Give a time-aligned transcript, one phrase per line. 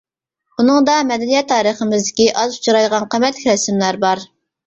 [0.61, 4.27] ئۇنىڭدا مەدەنىيەت تارىخىمىزدىكى ئاز ئۇچرايدىغان قىممەتلىك رەسىملەر بار.